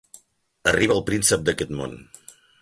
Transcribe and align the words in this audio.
Arriba 0.71 0.95
el 0.95 1.03
príncep 1.09 1.45
d'aquest 1.51 1.75
món. 1.83 1.95